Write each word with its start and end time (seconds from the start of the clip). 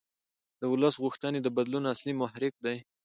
د 0.59 0.61
ولس 0.71 0.95
غوښتنې 1.03 1.39
د 1.41 1.47
بدلون 1.57 1.83
اصلي 1.93 2.13
محرک 2.21 2.53
دي 2.65 2.77